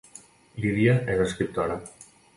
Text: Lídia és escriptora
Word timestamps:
Lídia 0.63 0.95
és 1.17 1.23
escriptora 1.27 1.77